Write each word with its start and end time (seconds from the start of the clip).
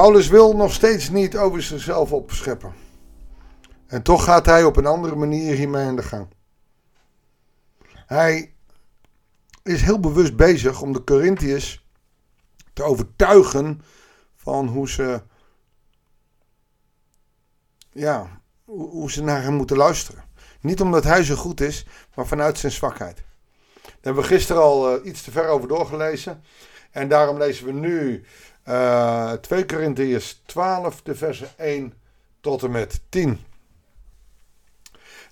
Paulus 0.00 0.28
wil 0.28 0.56
nog 0.56 0.72
steeds 0.72 1.10
niet 1.10 1.36
over 1.36 1.62
zichzelf 1.62 2.12
opscheppen. 2.12 2.74
En 3.86 4.02
toch 4.02 4.24
gaat 4.24 4.46
hij 4.46 4.64
op 4.64 4.76
een 4.76 4.86
andere 4.86 5.16
manier 5.16 5.54
hiermee 5.54 5.86
aan 5.86 5.96
de 5.96 6.02
gang. 6.02 6.28
Hij 8.06 8.54
is 9.62 9.82
heel 9.82 10.00
bewust 10.00 10.36
bezig 10.36 10.82
om 10.82 10.92
de 10.92 11.04
Corinthiërs 11.04 11.86
te 12.72 12.82
overtuigen 12.82 13.82
van 14.36 14.66
hoe 14.66 14.88
ze, 14.88 15.22
ja, 17.90 18.42
hoe 18.64 19.10
ze 19.10 19.22
naar 19.22 19.42
hem 19.42 19.54
moeten 19.54 19.76
luisteren. 19.76 20.24
Niet 20.60 20.80
omdat 20.80 21.04
hij 21.04 21.24
zo 21.24 21.34
goed 21.34 21.60
is, 21.60 21.86
maar 22.14 22.26
vanuit 22.26 22.58
zijn 22.58 22.72
zwakheid. 22.72 23.16
Daar 23.16 23.92
hebben 24.00 24.22
we 24.22 24.28
gisteren 24.28 24.62
al 24.62 24.98
uh, 24.98 25.06
iets 25.06 25.22
te 25.22 25.30
ver 25.30 25.48
over 25.48 25.68
doorgelezen. 25.68 26.42
En 26.90 27.08
daarom 27.08 27.38
lezen 27.38 27.66
we 27.66 27.72
nu 27.72 28.24
uh, 28.64 29.32
2 29.32 29.66
Corinthiërs 29.66 30.42
12, 30.46 31.02
de 31.02 31.14
versen 31.14 31.58
1 31.58 31.94
tot 32.40 32.62
en 32.62 32.70
met 32.70 33.00
10. 33.08 33.38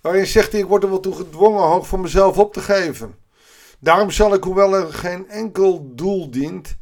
Waarin 0.00 0.26
zegt 0.26 0.52
hij, 0.52 0.60
ik 0.60 0.66
word 0.66 0.82
er 0.82 0.90
wel 0.90 1.00
toe 1.00 1.14
gedwongen 1.14 1.62
hoog 1.62 1.86
voor 1.86 2.00
mezelf 2.00 2.38
op 2.38 2.52
te 2.52 2.60
geven. 2.60 3.16
Daarom 3.78 4.10
zal 4.10 4.34
ik, 4.34 4.44
hoewel 4.44 4.74
er 4.74 4.92
geen 4.92 5.28
enkel 5.28 5.94
doel 5.94 6.30
dient, 6.30 6.76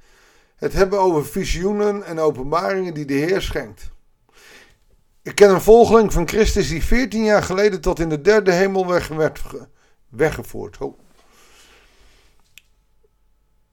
het 0.56 0.72
hebben 0.72 1.00
over 1.00 1.26
visioenen 1.26 2.02
en 2.02 2.18
openbaringen 2.18 2.94
die 2.94 3.04
de 3.04 3.14
Heer 3.14 3.42
schenkt. 3.42 3.90
Ik 5.22 5.34
ken 5.34 5.50
een 5.50 5.60
volgeling 5.60 6.12
van 6.12 6.28
Christus 6.28 6.68
die 6.68 6.84
14 6.84 7.24
jaar 7.24 7.42
geleden 7.42 7.80
tot 7.80 8.00
in 8.00 8.08
de 8.08 8.20
derde 8.20 8.52
hemel 8.52 8.86
werd 8.86 9.42
weggevoerd. 10.08 10.78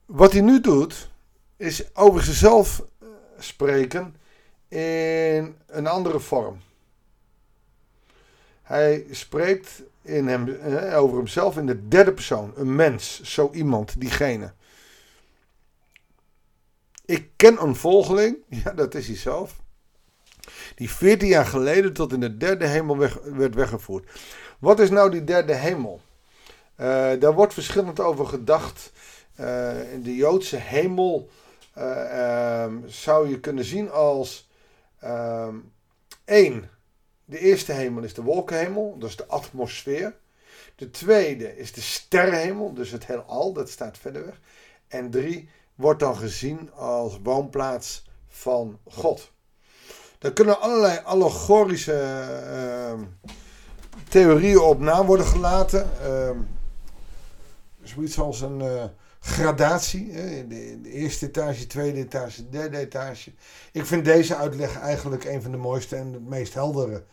Wat 0.06 0.32
hij 0.32 0.40
nu 0.40 0.60
doet, 0.60 1.10
is 1.56 1.94
over 1.94 2.22
zichzelf 2.22 2.84
eh, 3.00 3.08
spreken 3.38 4.16
in 4.68 5.56
een 5.66 5.86
andere 5.86 6.20
vorm. 6.20 6.60
Hij 8.62 9.06
spreekt 9.10 9.82
in 10.02 10.28
hem, 10.28 10.48
eh, 10.48 10.98
over 10.98 11.16
hemzelf 11.16 11.56
in 11.56 11.66
de 11.66 11.88
derde 11.88 12.12
persoon. 12.12 12.52
Een 12.56 12.74
mens, 12.74 13.22
zo 13.22 13.50
iemand, 13.52 14.00
diegene. 14.00 14.52
Ik 17.04 17.28
ken 17.36 17.62
een 17.62 17.76
volgeling, 17.76 18.36
ja, 18.64 18.70
dat 18.70 18.94
is 18.94 19.06
hij 19.06 19.16
zelf, 19.16 19.60
die 20.74 20.90
14 20.90 21.28
jaar 21.28 21.46
geleden 21.46 21.92
tot 21.92 22.12
in 22.12 22.20
de 22.20 22.36
derde 22.36 22.66
hemel 22.66 22.96
werd 23.22 23.54
weggevoerd. 23.54 24.10
Wat 24.58 24.80
is 24.80 24.90
nou 24.90 25.10
die 25.10 25.24
derde 25.24 25.54
hemel? 25.54 26.00
Uh, 26.80 26.86
daar 27.18 27.34
wordt 27.34 27.54
verschillend 27.54 28.00
over 28.00 28.26
gedacht. 28.26 28.92
De 30.02 30.14
Joodse 30.14 30.56
hemel 30.56 31.30
um, 31.78 32.82
zou 32.86 33.28
je 33.28 33.40
kunnen 33.40 33.64
zien 33.64 33.90
als 33.90 34.48
ehm, 35.00 35.56
één. 36.24 36.70
De 37.24 37.38
eerste 37.38 37.72
hemel 37.72 38.02
is 38.02 38.14
de 38.14 38.22
wolkenhemel, 38.22 38.96
is 39.00 39.16
de 39.16 39.26
atmosfeer. 39.26 40.16
De 40.76 40.90
tweede 40.90 41.56
is 41.56 41.72
de 41.72 41.80
sterrenhemel, 41.80 42.74
dus 42.74 42.90
het 42.90 43.06
heelal, 43.06 43.52
dat 43.52 43.70
staat 43.70 43.98
verder 43.98 44.24
weg. 44.24 44.40
En 44.88 45.10
drie 45.10 45.48
wordt 45.74 46.00
dan 46.00 46.16
gezien 46.16 46.72
als 46.72 47.18
woonplaats 47.22 48.06
van 48.28 48.78
God. 48.84 49.32
Daar 50.18 50.32
kunnen 50.32 50.60
allerlei 50.60 51.00
allegorische 51.04 52.26
uh, 52.52 53.02
theorieën 54.08 54.58
op 54.58 54.80
na 54.80 55.04
worden 55.04 55.26
gelaten. 55.26 55.90
Uh, 56.02 56.30
zoiets 57.82 58.18
als 58.18 58.40
een 58.40 58.60
uh, 58.60 58.84
gradatie. 59.24 60.12
De, 60.48 60.80
eerste 60.90 61.26
etage, 61.26 61.66
tweede 61.66 61.98
etage, 61.98 62.48
derde 62.48 62.78
etage. 62.78 63.32
Ik 63.72 63.86
vind 63.86 64.04
deze 64.04 64.36
uitleg 64.36 64.78
eigenlijk 64.80 65.24
een 65.24 65.42
van 65.42 65.50
de 65.50 65.56
mooiste 65.56 65.96
en 65.96 66.12
het 66.12 66.28
meest 66.28 66.54
heldere. 66.54 67.04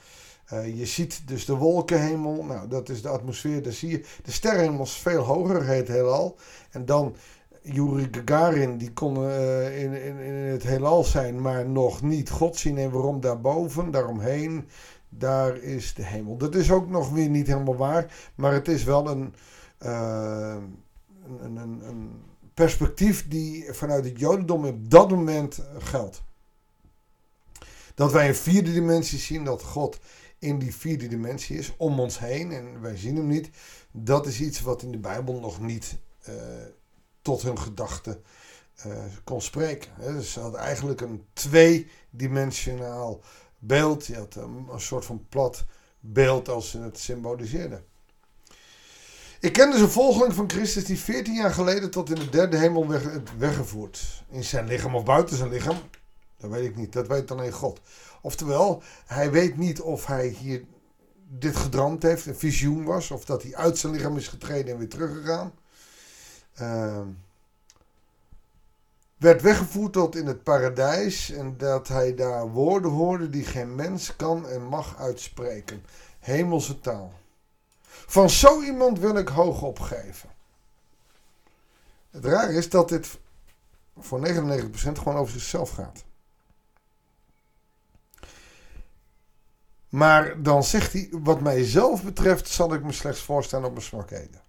Uh, 0.54 0.78
je 0.78 0.86
ziet 0.86 1.28
dus 1.28 1.46
de 1.46 1.56
wolkenhemel, 1.56 2.44
nou 2.44 2.68
dat 2.68 2.90
is 2.90 3.02
de 3.02 3.10
atmosfeer, 3.10 3.62
daar 3.62 3.74
zie 3.74 3.90
je. 3.90 4.06
De 4.24 4.32
sterrenhemel 4.32 4.84
is 4.84 4.94
veel 4.94 5.24
hoger, 5.24 5.66
heet 5.66 5.88
heelal. 5.88 6.38
En 6.72 6.86
dan 6.86 7.16
Yuri 7.62 8.08
Gagarin, 8.12 8.78
die 8.78 8.94
kon 8.94 9.24
uh, 9.24 9.84
in, 9.84 9.94
in, 10.04 10.18
in, 10.18 10.34
het 10.34 10.64
heelal 10.64 11.04
zijn, 11.04 11.42
maar 11.42 11.70
nog 11.70 12.02
niet 12.02 12.30
God 12.30 12.58
zien. 12.58 12.78
En 12.78 12.92
waarom 12.92 13.20
daarboven, 13.20 13.92
daaromheen, 13.92 14.68
daar 15.10 15.58
is 15.58 15.94
de 15.94 16.04
hemel. 16.04 16.38
Dat 16.38 16.56
is 16.56 16.72
ook 16.72 16.90
nog 16.90 17.10
weer 17.10 17.30
niet 17.30 17.48
helemaal 17.48 17.78
waar, 17.78 18.32
maar 18.36 18.54
het 18.54 18.68
is 18.68 18.84
wel 18.84 19.08
een, 19.08 19.34
uh, 19.86 20.56
een, 21.40 21.56
een, 21.56 22.24
perspectief 22.54 23.28
die 23.28 23.74
vanuit 23.74 24.06
het 24.06 24.20
Jodendom 24.20 24.66
op 24.66 24.90
dat 24.90 25.10
moment 25.10 25.62
geldt. 25.78 26.24
Dat 27.96 28.12
wij 28.12 28.28
een 28.28 28.36
vierde 28.36 28.74
dimensie 28.74 29.20
zien, 29.20 29.44
dat 29.44 29.64
God 29.64 30.00
in 30.40 30.60
die 30.60 30.76
vierde 30.76 31.08
dimensie 31.08 31.58
is, 31.58 31.74
om 31.78 32.00
ons 32.00 32.20
heen 32.20 32.52
en 32.52 32.82
wij 32.82 32.98
zien 32.98 33.16
hem 33.16 33.28
niet. 33.28 33.50
Dat 33.92 34.26
is 34.26 34.42
iets 34.42 34.62
wat 34.62 34.82
in 34.82 34.92
de 34.92 34.98
Bijbel 34.98 35.40
nog 35.40 35.60
niet 35.60 35.98
uh, 36.30 36.36
tot 37.22 37.42
hun 37.42 37.60
gedachten 37.60 38.24
uh, 38.86 39.04
kon 39.24 39.42
spreken. 39.42 39.92
Dus 40.00 40.32
ze 40.32 40.40
had 40.40 40.54
eigenlijk 40.54 41.02
een 41.02 41.26
tweedimensionaal 41.34 43.22
beeld. 43.60 44.06
Je 44.06 44.16
had 44.16 44.36
een, 44.36 44.68
soort 44.76 45.06
van 45.06 45.26
plat 45.30 45.66
beeld 46.00 46.50
als 46.50 46.70
ze 46.70 46.80
het 46.80 47.00
symboliseerden. 47.00 47.86
Ik 49.42 49.54
ken 49.54 49.72
dus 49.72 49.82
een 49.82 49.90
volgeling 49.90 50.34
van 50.34 50.50
Christus 50.50 50.86
die 50.86 51.00
14 51.00 51.34
jaar 51.34 51.54
geleden 51.54 51.92
tot 51.92 52.10
in 52.10 52.16
de 52.16 52.30
derde 52.30 52.58
hemel 52.58 52.88
weg, 52.88 53.04
weggevoerd. 53.38 54.24
In 54.30 54.44
zijn 54.44 54.68
lichaam 54.68 54.96
of 54.96 55.04
buiten 55.04 55.38
zijn 55.38 55.50
lichaam. 55.50 55.78
Dat 56.38 56.50
weet 56.50 56.66
ik 56.66 56.76
niet. 56.76 56.94
Dat 56.94 57.08
weet 57.08 57.32
alleen 57.32 57.52
God. 57.52 57.82
Oftewel, 58.22 58.84
hij 59.06 59.32
weet 59.32 59.58
niet 59.58 59.82
of 59.82 60.06
hij 60.06 60.28
hier 60.28 60.64
dit 61.28 61.56
gedroomd 61.56 62.04
heeft, 62.04 62.26
een 62.26 62.36
visioen 62.36 62.84
was, 62.84 63.12
of 63.12 63.26
dat 63.26 63.44
hij 63.44 63.56
uit 63.56 63.78
zijn 63.78 63.94
lichaam 63.94 64.18
is 64.18 64.28
getreden 64.28 64.74
en 64.74 64.78
weer 64.78 64.90
teruggegaan. 64.90 65.52
Uh, 66.62 67.02
werd 69.18 69.42
weggevoerd 69.42 69.94
tot 69.94 70.16
in 70.16 70.26
het 70.26 70.44
paradijs 70.44 71.32
en 71.32 71.58
dat 71.58 71.88
hij 71.88 72.16
daar 72.16 72.50
woorden 72.50 72.92
hoorde 72.92 73.30
die 73.30 73.46
geen 73.46 73.76
mens 73.76 74.16
kan 74.16 74.48
en 74.48 74.62
mag 74.62 74.98
uitspreken. 74.98 75.84
Hemelse 76.20 76.80
taal. 76.80 77.20
Van 77.92 78.30
zo 78.30 78.62
iemand 78.62 79.00
wil 79.00 79.18
ik 79.18 79.28
hoog 79.28 79.62
opgeven. 79.62 80.30
Het 82.10 82.26
raar 82.26 82.52
is 82.52 82.70
dat 82.70 82.90
dit 82.90 83.20
voor 84.00 84.28
99% 84.28 84.32
gewoon 84.74 85.16
over 85.16 85.34
zichzelf 85.34 85.70
gaat. 85.70 86.04
Maar 89.90 90.42
dan 90.42 90.64
zegt 90.64 90.94
hij, 90.94 91.10
wat 91.12 91.42
mijzelf 91.42 92.04
betreft 92.04 92.48
zal 92.48 92.74
ik 92.74 92.84
me 92.84 92.92
slechts 92.92 93.22
voorstellen 93.22 93.66
op 93.66 93.72
mijn 93.72 93.86
zwakheden. 93.86 94.42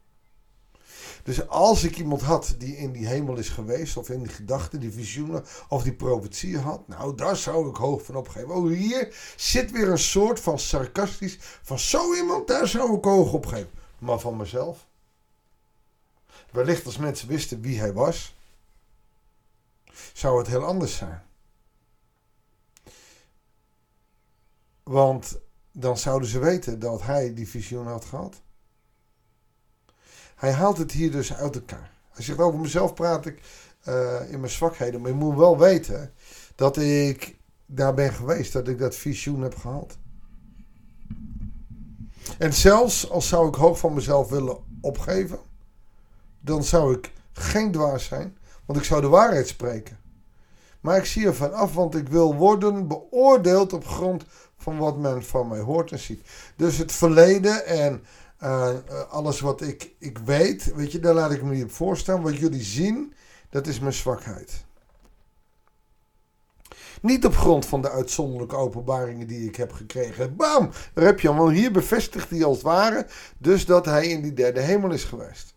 Dus 1.22 1.48
als 1.48 1.84
ik 1.84 1.98
iemand 1.98 2.22
had 2.22 2.54
die 2.58 2.76
in 2.76 2.92
die 2.92 3.06
hemel 3.06 3.36
is 3.36 3.48
geweest, 3.48 3.96
of 3.96 4.08
in 4.08 4.22
die 4.22 4.32
gedachten, 4.32 4.80
die 4.80 4.92
visioenen, 4.92 5.44
of 5.68 5.82
die 5.82 5.94
profetieën 5.94 6.60
had, 6.60 6.88
nou 6.88 7.14
daar 7.14 7.36
zou 7.36 7.68
ik 7.68 7.76
hoog 7.76 8.04
van 8.04 8.16
opgeven. 8.16 8.54
Oh, 8.54 8.68
hier 8.68 9.14
zit 9.36 9.70
weer 9.70 9.88
een 9.88 9.98
soort 9.98 10.40
van 10.40 10.58
sarcastisch, 10.58 11.38
van 11.40 11.78
zo 11.78 12.14
iemand, 12.14 12.46
daar 12.48 12.68
zou 12.68 12.96
ik 12.96 13.04
hoog 13.04 13.32
opgeven. 13.32 13.70
Maar 13.98 14.18
van 14.18 14.36
mezelf? 14.36 14.86
Wellicht 16.50 16.86
als 16.86 16.96
mensen 16.96 17.28
wisten 17.28 17.60
wie 17.60 17.78
hij 17.78 17.92
was, 17.92 18.34
zou 20.12 20.38
het 20.38 20.46
heel 20.46 20.64
anders 20.64 20.96
zijn. 20.96 21.22
Want 24.82 25.38
dan 25.72 25.98
zouden 25.98 26.28
ze 26.28 26.38
weten 26.38 26.78
dat 26.78 27.02
hij 27.02 27.34
die 27.34 27.48
visioen 27.48 27.86
had 27.86 28.04
gehad. 28.04 28.40
Hij 30.42 30.52
haalt 30.52 30.78
het 30.78 30.92
hier 30.92 31.10
dus 31.10 31.34
uit 31.34 31.54
elkaar. 31.54 31.90
Hij 32.10 32.24
zegt 32.24 32.38
over 32.38 32.60
mezelf 32.60 32.94
praat 32.94 33.26
ik 33.26 33.40
uh, 33.88 34.30
in 34.30 34.40
mijn 34.40 34.52
zwakheden. 34.52 35.00
Maar 35.00 35.10
je 35.10 35.16
moet 35.16 35.36
wel 35.36 35.58
weten 35.58 36.12
dat 36.54 36.76
ik 36.76 37.36
daar 37.66 37.94
ben 37.94 38.12
geweest. 38.12 38.52
Dat 38.52 38.68
ik 38.68 38.78
dat 38.78 38.94
visioen 38.94 39.40
heb 39.40 39.56
gehad. 39.56 39.98
En 42.38 42.52
zelfs 42.52 43.10
als 43.10 43.28
zou 43.28 43.48
ik 43.48 43.54
hoog 43.54 43.78
van 43.78 43.94
mezelf 43.94 44.28
willen 44.28 44.56
opgeven. 44.80 45.38
Dan 46.40 46.64
zou 46.64 46.94
ik 46.94 47.12
geen 47.32 47.72
dwaas 47.72 48.04
zijn. 48.04 48.36
Want 48.66 48.78
ik 48.78 48.84
zou 48.84 49.00
de 49.00 49.08
waarheid 49.08 49.48
spreken. 49.48 49.98
Maar 50.80 50.96
ik 50.96 51.04
zie 51.04 51.26
er 51.26 51.34
van 51.34 51.52
af, 51.52 51.74
want 51.74 51.94
ik 51.94 52.08
wil 52.08 52.34
worden 52.34 52.88
beoordeeld 52.88 53.72
op 53.72 53.86
grond 53.86 54.24
van 54.56 54.78
wat 54.78 54.98
men 54.98 55.24
van 55.24 55.48
mij 55.48 55.60
hoort 55.60 55.92
en 55.92 55.98
ziet. 55.98 56.26
Dus 56.56 56.78
het 56.78 56.92
verleden 56.92 57.66
en 57.66 58.04
uh, 58.42 58.74
alles 59.08 59.40
wat 59.40 59.60
ik, 59.60 59.94
ik 59.98 60.18
weet, 60.18 60.74
weet 60.74 60.92
je, 60.92 61.00
daar 61.00 61.14
laat 61.14 61.32
ik 61.32 61.42
me 61.42 61.54
niet 61.54 61.64
op 61.64 61.70
voorstaan. 61.70 62.22
Wat 62.22 62.36
jullie 62.36 62.62
zien, 62.62 63.14
dat 63.50 63.66
is 63.66 63.80
mijn 63.80 63.92
zwakheid. 63.92 64.64
Niet 67.02 67.26
op 67.26 67.36
grond 67.36 67.66
van 67.66 67.82
de 67.82 67.90
uitzonderlijke 67.90 68.56
openbaringen 68.56 69.26
die 69.26 69.46
ik 69.46 69.56
heb 69.56 69.72
gekregen. 69.72 70.36
Bam, 70.36 70.70
daar 70.94 71.04
heb 71.04 71.20
je 71.20 71.28
hem. 71.28 71.36
Want 71.36 71.52
hier 71.52 71.72
bevestigt 71.72 72.30
hij 72.30 72.44
als 72.44 72.56
het 72.56 72.66
ware 72.66 73.06
dus 73.38 73.66
dat 73.66 73.84
hij 73.84 74.06
in 74.06 74.22
die 74.22 74.32
derde 74.32 74.60
hemel 74.60 74.90
is 74.90 75.04
geweest. 75.04 75.54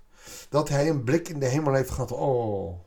Dat 0.50 0.70
hij 0.70 0.90
een 0.90 1.04
blik 1.04 1.30
in 1.30 1.40
de 1.40 1.46
hemel 1.46 1.74
heeft 1.74 1.90
gehad. 1.90 2.12
Oh, 2.12 2.80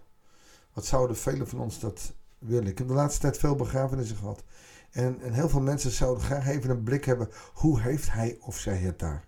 wat 0.73 0.87
zouden 0.87 1.17
velen 1.17 1.49
van 1.49 1.61
ons 1.61 1.81
dat 1.81 2.13
willen. 2.39 2.67
Ik 2.67 2.79
heb 2.79 2.89
de 2.89 2.95
laatste 2.95 3.21
tijd 3.21 3.39
veel 3.39 3.55
begrafenissen 3.55 4.17
gehad. 4.17 4.43
En, 4.91 5.21
en 5.21 5.33
heel 5.33 5.49
veel 5.49 5.61
mensen 5.61 5.91
zouden 5.91 6.25
graag 6.25 6.49
even 6.49 6.71
een 6.71 6.83
blik 6.83 7.05
hebben. 7.05 7.29
Hoe 7.53 7.81
heeft 7.81 8.13
hij 8.13 8.39
of 8.41 8.59
zij 8.59 8.77
het 8.77 8.99
daar? 8.99 9.28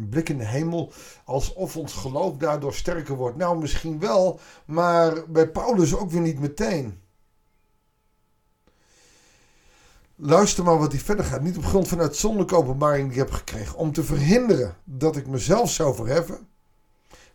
Een 0.00 0.08
blik 0.08 0.28
in 0.28 0.38
de 0.38 0.46
hemel, 0.46 0.92
alsof 1.24 1.76
ons 1.76 1.92
geloof 1.92 2.36
daardoor 2.36 2.74
sterker 2.74 3.16
wordt. 3.16 3.36
Nou, 3.36 3.58
misschien 3.58 3.98
wel, 3.98 4.40
maar 4.64 5.30
bij 5.30 5.48
Paulus 5.48 5.96
ook 5.96 6.10
weer 6.10 6.20
niet 6.20 6.40
meteen. 6.40 7.00
Luister 10.16 10.64
maar 10.64 10.78
wat 10.78 10.92
hij 10.92 11.00
verder 11.00 11.24
gaat. 11.24 11.42
Niet 11.42 11.56
op 11.56 11.64
grond 11.64 11.88
van 11.88 12.00
uitzonderlijke 12.00 12.56
openbaring 12.56 13.02
die 13.02 13.12
ik 13.12 13.18
heb 13.18 13.30
gekregen. 13.30 13.76
Om 13.76 13.92
te 13.92 14.04
verhinderen 14.04 14.76
dat 14.84 15.16
ik 15.16 15.26
mezelf 15.26 15.70
zou 15.70 15.94
verheffen, 15.94 16.48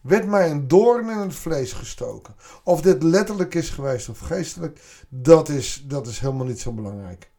werd 0.01 0.27
mij 0.27 0.51
een 0.51 0.67
doorn 0.67 1.09
in 1.09 1.17
het 1.17 1.35
vlees 1.35 1.73
gestoken. 1.73 2.35
Of 2.63 2.81
dit 2.81 3.03
letterlijk 3.03 3.55
is 3.55 3.69
geweest 3.69 4.09
of 4.09 4.19
geestelijk, 4.19 4.81
dat 5.09 5.49
is, 5.49 5.83
dat 5.87 6.07
is 6.07 6.19
helemaal 6.19 6.45
niet 6.45 6.59
zo 6.59 6.71
belangrijk. 6.71 7.31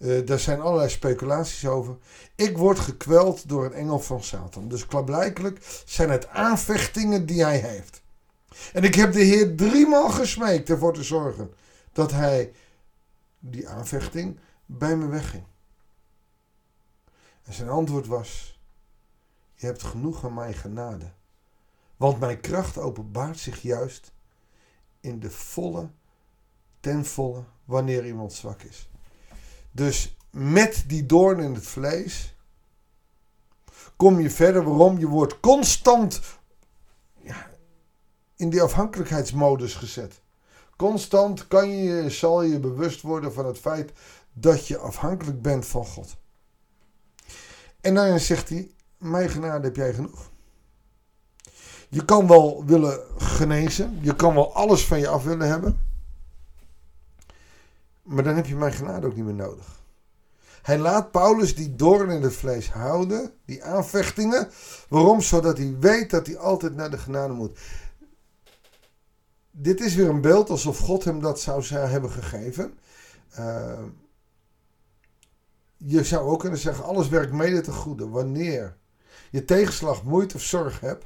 Uh, 0.00 0.26
daar 0.26 0.38
zijn 0.38 0.60
allerlei 0.60 0.88
speculaties 0.88 1.66
over. 1.66 1.96
Ik 2.34 2.58
word 2.58 2.78
gekweld 2.78 3.48
door 3.48 3.64
een 3.64 3.72
engel 3.72 3.98
van 3.98 4.22
Satan. 4.22 4.68
Dus 4.68 4.86
klaarblijkelijk 4.86 5.82
zijn 5.84 6.10
het 6.10 6.28
aanvechtingen 6.28 7.26
die 7.26 7.44
hij 7.44 7.58
heeft. 7.58 8.02
En 8.72 8.84
ik 8.84 8.94
heb 8.94 9.12
de 9.12 9.22
Heer 9.22 9.56
driemaal 9.56 10.10
gesmeekt 10.10 10.70
ervoor 10.70 10.94
te 10.94 11.02
zorgen 11.02 11.54
dat 11.92 12.10
hij 12.10 12.52
die 13.38 13.68
aanvechting 13.68 14.38
bij 14.66 14.96
me 14.96 15.06
wegging. 15.06 15.44
En 17.42 17.52
zijn 17.52 17.68
antwoord 17.68 18.06
was: 18.06 18.60
Je 19.54 19.66
hebt 19.66 19.82
genoeg 19.82 20.24
aan 20.24 20.34
mijn 20.34 20.54
genade. 20.54 21.12
Want 21.96 22.20
mijn 22.20 22.40
kracht 22.40 22.78
openbaart 22.78 23.38
zich 23.38 23.62
juist 23.62 24.12
in 25.00 25.20
de 25.20 25.30
volle, 25.30 25.88
ten 26.80 27.04
volle, 27.04 27.44
wanneer 27.64 28.06
iemand 28.06 28.32
zwak 28.32 28.62
is. 28.62 28.90
Dus 29.70 30.16
met 30.30 30.84
die 30.86 31.06
doorn 31.06 31.40
in 31.40 31.54
het 31.54 31.66
vlees 31.66 32.34
kom 33.96 34.20
je 34.20 34.30
verder. 34.30 34.64
Waarom? 34.64 34.98
Je 34.98 35.08
wordt 35.08 35.40
constant 35.40 36.20
ja, 37.22 37.50
in 38.36 38.50
die 38.50 38.62
afhankelijkheidsmodus 38.62 39.74
gezet. 39.74 40.20
Constant 40.76 41.48
kan 41.48 41.68
je, 41.70 42.10
zal 42.10 42.42
je 42.42 42.60
bewust 42.60 43.02
worden 43.02 43.32
van 43.32 43.46
het 43.46 43.58
feit 43.58 43.92
dat 44.32 44.66
je 44.66 44.78
afhankelijk 44.78 45.42
bent 45.42 45.66
van 45.66 45.86
God. 45.86 46.16
En 47.80 47.94
dan 47.94 48.20
zegt 48.20 48.48
hij: 48.48 48.70
Mijn 48.98 49.28
genade 49.28 49.66
heb 49.66 49.76
jij 49.76 49.94
genoeg. 49.94 50.30
Je 51.88 52.04
kan 52.04 52.26
wel 52.26 52.64
willen 52.64 53.00
genezen, 53.16 53.98
je 54.02 54.16
kan 54.16 54.34
wel 54.34 54.54
alles 54.54 54.86
van 54.86 54.98
je 54.98 55.08
af 55.08 55.24
willen 55.24 55.48
hebben, 55.48 55.89
maar 58.02 58.24
dan 58.24 58.36
heb 58.36 58.46
je 58.46 58.56
mijn 58.56 58.72
genade 58.72 59.06
ook 59.06 59.14
niet 59.14 59.24
meer 59.24 59.34
nodig. 59.34 59.78
Hij 60.62 60.78
laat 60.78 61.10
Paulus 61.10 61.54
die 61.54 61.76
doorn 61.76 62.10
in 62.10 62.22
het 62.22 62.34
vlees 62.34 62.70
houden, 62.70 63.32
die 63.44 63.64
aanvechtingen. 63.64 64.50
Waarom? 64.88 65.20
Zodat 65.20 65.58
hij 65.58 65.76
weet 65.78 66.10
dat 66.10 66.26
hij 66.26 66.38
altijd 66.38 66.74
naar 66.74 66.90
de 66.90 66.98
genade 66.98 67.32
moet 67.32 67.58
dit 69.50 69.80
is 69.80 69.94
weer 69.94 70.08
een 70.08 70.20
beeld 70.20 70.50
alsof 70.50 70.78
God 70.78 71.04
hem 71.04 71.20
dat 71.20 71.40
zou 71.40 71.64
hebben 71.64 72.10
gegeven. 72.10 72.78
Uh, 73.38 73.82
je 75.76 76.04
zou 76.04 76.28
ook 76.28 76.40
kunnen 76.40 76.58
zeggen: 76.58 76.84
alles 76.84 77.08
werkt 77.08 77.32
mede 77.32 77.60
te 77.60 77.72
goede 77.72 78.08
wanneer 78.08 78.76
je 79.30 79.44
tegenslag, 79.44 80.04
moeite 80.04 80.34
of 80.34 80.42
zorg 80.42 80.80
hebt. 80.80 81.04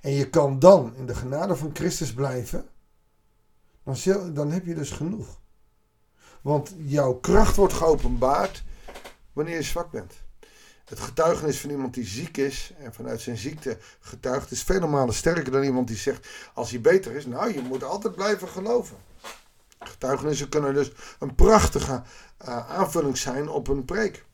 En 0.00 0.10
je 0.10 0.30
kan 0.30 0.58
dan 0.58 0.94
in 0.96 1.06
de 1.06 1.14
genade 1.14 1.56
van 1.56 1.70
Christus 1.72 2.14
blijven. 2.14 2.68
Dan, 3.82 4.34
dan 4.34 4.50
heb 4.50 4.66
je 4.66 4.74
dus 4.74 4.90
genoeg. 4.90 5.42
Want 6.44 6.74
jouw 6.78 7.14
kracht 7.14 7.56
wordt 7.56 7.72
geopenbaard 7.72 8.64
wanneer 9.32 9.54
je 9.54 9.62
zwak 9.62 9.90
bent. 9.90 10.14
Het 10.84 11.00
getuigenis 11.00 11.60
van 11.60 11.70
iemand 11.70 11.94
die 11.94 12.06
ziek 12.06 12.36
is 12.36 12.72
en 12.78 12.94
vanuit 12.94 13.20
zijn 13.20 13.36
ziekte 13.36 13.78
getuigt 14.00 14.50
is 14.50 14.62
vele 14.62 14.86
malen 14.86 15.14
sterker 15.14 15.52
dan 15.52 15.62
iemand 15.62 15.88
die 15.88 15.96
zegt 15.96 16.28
als 16.54 16.70
hij 16.70 16.80
beter 16.80 17.12
is. 17.12 17.26
Nou, 17.26 17.54
je 17.54 17.60
moet 17.60 17.84
altijd 17.84 18.14
blijven 18.14 18.48
geloven. 18.48 18.96
Getuigenissen 19.78 20.48
kunnen 20.48 20.74
dus 20.74 20.92
een 21.18 21.34
prachtige 21.34 22.02
uh, 22.42 22.70
aanvulling 22.70 23.18
zijn 23.18 23.48
op 23.48 23.68
een 23.68 23.84
preek. 23.84 24.24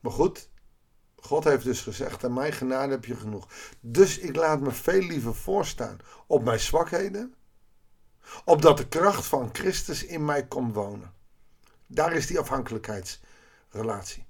Maar 0.00 0.12
goed, 0.12 0.48
God 1.16 1.44
heeft 1.44 1.64
dus 1.64 1.80
gezegd: 1.80 2.24
aan 2.24 2.32
mijn 2.32 2.52
genade 2.52 2.92
heb 2.92 3.04
je 3.04 3.16
genoeg. 3.16 3.48
Dus 3.80 4.18
ik 4.18 4.36
laat 4.36 4.60
me 4.60 4.70
veel 4.70 5.02
liever 5.02 5.34
voorstaan 5.34 5.98
op 6.26 6.44
mijn 6.44 6.60
zwakheden, 6.60 7.34
opdat 8.44 8.76
de 8.76 8.88
kracht 8.88 9.26
van 9.26 9.48
Christus 9.52 10.04
in 10.04 10.24
mij 10.24 10.46
komt 10.46 10.74
wonen. 10.74 11.12
Daar 11.86 12.12
is 12.12 12.26
die 12.26 12.38
afhankelijkheidsrelatie. 12.38 14.26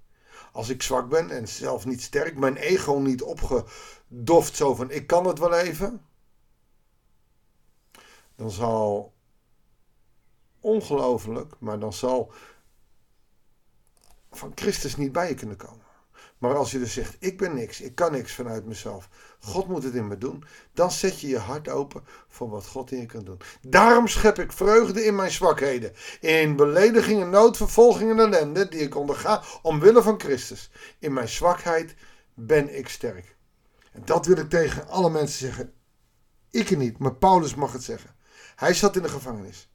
Als 0.52 0.68
ik 0.68 0.82
zwak 0.82 1.08
ben 1.08 1.30
en 1.30 1.48
zelf 1.48 1.84
niet 1.84 2.02
sterk, 2.02 2.36
mijn 2.36 2.56
ego 2.56 2.98
niet 2.98 3.22
opgedoft 3.22 4.56
zo 4.56 4.74
van 4.74 4.90
ik 4.90 5.06
kan 5.06 5.26
het 5.26 5.38
wel 5.38 5.54
even, 5.54 6.04
dan 8.36 8.50
zal 8.50 9.12
ongelooflijk, 10.60 11.54
maar 11.58 11.78
dan 11.78 11.92
zal 11.92 12.32
van 14.30 14.52
Christus 14.54 14.96
niet 14.96 15.12
bij 15.12 15.28
je 15.28 15.34
kunnen 15.34 15.56
komen. 15.56 15.84
Maar 16.40 16.56
als 16.56 16.70
je 16.70 16.78
dus 16.78 16.92
zegt, 16.92 17.16
ik 17.18 17.38
ben 17.38 17.54
niks, 17.54 17.80
ik 17.80 17.94
kan 17.94 18.12
niks 18.12 18.32
vanuit 18.32 18.64
mezelf. 18.64 19.08
God 19.40 19.68
moet 19.68 19.82
het 19.82 19.94
in 19.94 20.08
me 20.08 20.18
doen. 20.18 20.44
Dan 20.72 20.90
zet 20.90 21.20
je 21.20 21.28
je 21.28 21.38
hart 21.38 21.68
open 21.68 22.04
voor 22.28 22.50
wat 22.50 22.66
God 22.66 22.92
in 22.92 23.00
je 23.00 23.06
kan 23.06 23.24
doen. 23.24 23.40
Daarom 23.60 24.08
schep 24.08 24.38
ik 24.38 24.52
vreugde 24.52 25.04
in 25.04 25.14
mijn 25.14 25.30
zwakheden. 25.30 25.92
In 26.20 26.56
beledigingen, 26.56 27.30
nood, 27.30 27.56
vervolging 27.56 28.10
en 28.10 28.18
ellende 28.18 28.68
die 28.68 28.80
ik 28.80 28.96
onderga 28.96 29.42
omwille 29.62 30.02
van 30.02 30.20
Christus. 30.20 30.70
In 30.98 31.12
mijn 31.12 31.28
zwakheid 31.28 31.94
ben 32.34 32.78
ik 32.78 32.88
sterk. 32.88 33.36
En 33.92 34.02
dat 34.04 34.26
wil 34.26 34.36
ik 34.36 34.48
tegen 34.48 34.88
alle 34.88 35.10
mensen 35.10 35.38
zeggen. 35.38 35.72
Ik 36.50 36.76
niet, 36.76 36.98
maar 36.98 37.14
Paulus 37.14 37.54
mag 37.54 37.72
het 37.72 37.82
zeggen. 37.82 38.14
Hij 38.56 38.74
zat 38.74 38.96
in 38.96 39.02
de 39.02 39.08
gevangenis. 39.08 39.70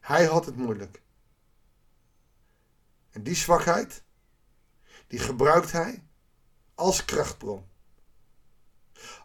Hij 0.00 0.24
had 0.24 0.46
het 0.46 0.56
moeilijk. 0.56 1.02
En 3.10 3.22
die 3.22 3.34
zwakheid 3.34 4.02
die 5.10 5.18
gebruikt 5.18 5.72
hij 5.72 6.02
als 6.74 7.04
krachtbron. 7.04 7.64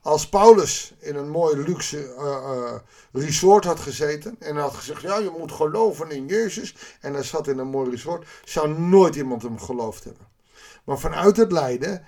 Als 0.02 0.30
Paulus 0.30 0.94
in 1.00 1.16
een 1.16 1.30
mooi 1.30 1.58
luxe 1.58 1.98
uh, 1.98 2.24
uh, 2.24 2.76
resort 3.12 3.64
had 3.64 3.80
gezeten 3.80 4.36
en 4.40 4.56
had 4.56 4.74
gezegd: 4.74 5.02
Ja, 5.02 5.18
je 5.18 5.36
moet 5.38 5.52
geloven 5.52 6.12
in 6.12 6.28
Jezus. 6.28 6.76
En 7.02 7.14
hij 7.14 7.24
zat 7.24 7.48
in 7.48 7.58
een 7.58 7.68
mooi 7.68 7.90
resort, 7.90 8.28
zou 8.44 8.80
nooit 8.80 9.16
iemand 9.16 9.42
hem 9.42 9.60
geloofd 9.60 10.04
hebben. 10.04 10.28
Maar 10.84 11.00
vanuit 11.00 11.38
het 11.38 11.52
lijden 11.52 12.06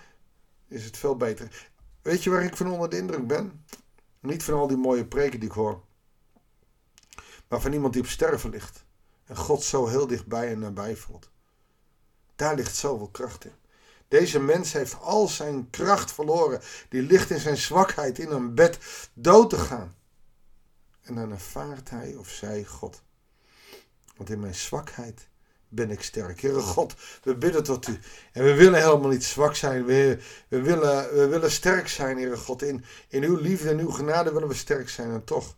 is 0.67 0.85
het 0.85 0.97
veel 0.97 1.15
beter. 1.15 1.69
Weet 2.01 2.23
je 2.23 2.29
waar 2.29 2.43
ik 2.43 2.57
van 2.57 2.71
onder 2.71 2.89
de 2.89 2.97
indruk 2.97 3.27
ben? 3.27 3.65
Niet 4.19 4.43
van 4.43 4.53
al 4.53 4.67
die 4.67 4.77
mooie 4.77 5.05
preken 5.05 5.39
die 5.39 5.49
ik 5.49 5.55
hoor, 5.55 5.83
maar 7.47 7.61
van 7.61 7.73
iemand 7.73 7.93
die 7.93 8.01
op 8.01 8.07
sterven 8.07 8.49
ligt 8.49 8.85
en 9.25 9.37
God 9.37 9.63
zo 9.63 9.87
heel 9.87 10.07
dichtbij 10.07 10.51
en 10.51 10.59
nabij 10.59 10.95
voelt. 10.95 11.29
Daar 12.35 12.55
ligt 12.55 12.75
zoveel 12.75 13.09
kracht 13.09 13.45
in. 13.45 13.55
Deze 14.07 14.39
mens 14.39 14.73
heeft 14.73 14.99
al 15.01 15.27
zijn 15.27 15.69
kracht 15.69 16.11
verloren. 16.11 16.61
Die 16.89 17.01
ligt 17.01 17.29
in 17.29 17.39
zijn 17.39 17.57
zwakheid 17.57 18.19
in 18.19 18.31
een 18.31 18.55
bed 18.55 18.79
dood 19.13 19.49
te 19.49 19.57
gaan. 19.57 19.95
En 21.01 21.15
dan 21.15 21.31
ervaart 21.31 21.89
hij 21.89 22.15
of 22.15 22.29
zij 22.29 22.63
God. 22.63 23.01
Want 24.15 24.29
in 24.29 24.39
mijn 24.39 24.55
zwakheid 24.55 25.27
ben 25.69 25.91
ik 25.91 26.01
sterk. 26.01 26.41
Heere 26.41 26.59
God, 26.59 26.95
we 27.23 27.35
bidden 27.35 27.63
tot 27.63 27.87
u. 27.87 27.99
En 28.31 28.43
we 28.43 28.53
willen 28.53 28.81
helemaal 28.81 29.09
niet 29.09 29.23
zwak 29.23 29.55
zijn. 29.55 29.85
We, 29.85 30.19
we, 30.47 30.61
willen, 30.61 31.13
we 31.13 31.27
willen 31.27 31.51
sterk 31.51 31.87
zijn, 31.87 32.17
Heere 32.17 32.37
God. 32.37 32.61
In, 32.61 32.85
in 33.07 33.23
uw 33.23 33.35
liefde 33.35 33.69
en 33.69 33.79
uw 33.79 33.91
genade 33.91 34.33
willen 34.33 34.47
we 34.47 34.53
sterk 34.53 34.89
zijn. 34.89 35.11
En 35.11 35.23
toch, 35.23 35.55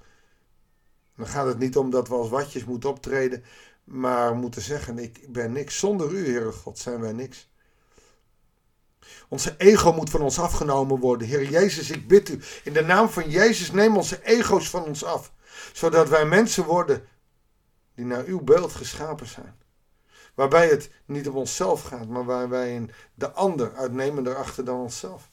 dan 1.15 1.27
gaat 1.27 1.47
het 1.47 1.59
niet 1.59 1.77
om 1.77 1.89
dat 1.89 2.07
we 2.07 2.13
als 2.13 2.29
watjes 2.29 2.65
moeten 2.65 2.89
optreden. 2.89 3.43
Maar 3.83 4.35
moeten 4.35 4.61
zeggen, 4.61 4.99
ik 4.99 5.25
ben 5.33 5.51
niks. 5.51 5.79
Zonder 5.79 6.11
u, 6.11 6.25
Heere 6.25 6.51
God, 6.51 6.79
zijn 6.79 6.99
wij 6.99 7.13
niks. 7.13 7.48
Onze 9.27 9.55
ego 9.57 9.91
moet 9.91 10.09
van 10.09 10.21
ons 10.21 10.39
afgenomen 10.39 10.99
worden. 10.99 11.27
Heer 11.27 11.49
Jezus, 11.49 11.89
ik 11.89 12.07
bid 12.07 12.29
u, 12.29 12.41
in 12.63 12.73
de 12.73 12.83
naam 12.83 13.09
van 13.09 13.29
Jezus, 13.29 13.71
neem 13.71 13.97
onze 13.97 14.23
ego's 14.23 14.69
van 14.69 14.83
ons 14.83 15.03
af. 15.03 15.31
Zodat 15.73 16.09
wij 16.09 16.25
mensen 16.25 16.65
worden 16.65 17.07
die 17.95 18.05
naar 18.05 18.25
uw 18.25 18.41
beeld 18.41 18.71
geschapen 18.71 19.27
zijn. 19.27 19.57
Waarbij 20.33 20.69
het 20.69 20.89
niet 21.05 21.27
om 21.29 21.35
onszelf 21.35 21.83
gaat, 21.83 22.07
maar 22.07 22.25
waar 22.25 22.49
wij 22.49 22.73
in 22.73 22.91
de 23.13 23.31
ander 23.31 23.75
uitnemen 23.75 24.27
erachter 24.27 24.65
dan 24.65 24.79
onszelf. 24.79 25.29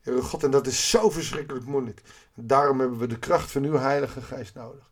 Heer 0.00 0.22
God, 0.22 0.44
en 0.44 0.50
dat 0.50 0.66
is 0.66 0.90
zo 0.90 1.10
verschrikkelijk 1.10 1.66
moeilijk. 1.66 2.02
Daarom 2.34 2.80
hebben 2.80 2.98
we 2.98 3.06
de 3.06 3.18
kracht 3.18 3.50
van 3.50 3.64
uw 3.64 3.76
Heilige 3.76 4.20
Geest 4.20 4.54
nodig. 4.54 4.90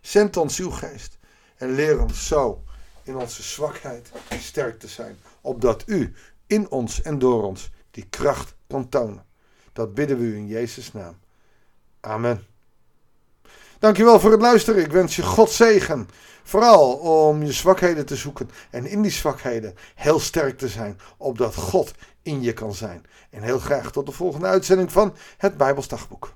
Zend 0.00 0.36
ons 0.36 0.58
uw 0.58 0.70
geest 0.70 1.18
en 1.56 1.72
leer 1.72 2.00
ons 2.00 2.26
zo 2.26 2.64
in 3.02 3.16
onze 3.16 3.42
zwakheid 3.42 4.10
sterk 4.38 4.78
te 4.78 4.88
zijn, 4.88 5.18
opdat 5.40 5.82
u 5.86 6.14
in 6.50 6.70
ons 6.70 7.02
en 7.02 7.18
door 7.18 7.42
ons 7.42 7.70
die 7.90 8.06
kracht 8.10 8.54
kan 8.66 8.88
tonen. 8.88 9.24
Dat 9.72 9.94
bidden 9.94 10.18
we 10.18 10.24
u 10.24 10.36
in 10.36 10.46
Jezus' 10.46 10.92
naam. 10.92 11.18
Amen. 12.00 12.46
Dankjewel 13.78 14.20
voor 14.20 14.30
het 14.30 14.40
luisteren. 14.40 14.84
Ik 14.84 14.92
wens 14.92 15.16
je 15.16 15.22
God 15.22 15.50
zegen. 15.50 16.08
Vooral 16.42 16.92
om 16.92 17.42
je 17.42 17.52
zwakheden 17.52 18.06
te 18.06 18.16
zoeken 18.16 18.50
en 18.70 18.86
in 18.86 19.02
die 19.02 19.10
zwakheden 19.10 19.74
heel 19.94 20.18
sterk 20.18 20.58
te 20.58 20.68
zijn, 20.68 21.00
opdat 21.16 21.54
God 21.54 21.92
in 22.22 22.42
je 22.42 22.52
kan 22.52 22.74
zijn. 22.74 23.06
En 23.30 23.42
heel 23.42 23.58
graag 23.58 23.92
tot 23.92 24.06
de 24.06 24.12
volgende 24.12 24.46
uitzending 24.46 24.92
van 24.92 25.14
het 25.36 25.56
Bijbelsdagboek. 25.56 26.34